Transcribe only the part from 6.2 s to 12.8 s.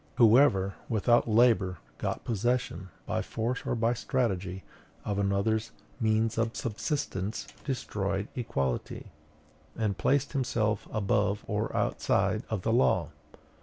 of subsistence, destroyed equality, and placed himself above or outside of the